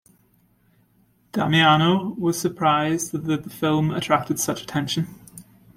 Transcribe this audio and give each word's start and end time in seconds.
Damiano 1.31 2.15
was 2.17 2.35
surprised 2.41 3.11
that 3.11 3.25
the 3.43 3.47
film 3.51 3.91
attracted 3.91 4.39
such 4.39 4.63
attention. 4.63 5.05